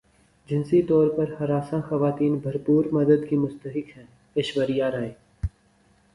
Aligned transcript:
جنسی 0.49 0.81
طور 0.83 1.07
پر 1.17 1.33
ہراساں 1.39 1.81
خواتین 1.89 2.37
بھرپور 2.37 2.85
مدد 2.91 3.29
کی 3.29 3.35
مستحق 3.35 3.97
ہیں 3.97 4.05
ایشوریا 4.35 4.91
رائے 4.91 5.13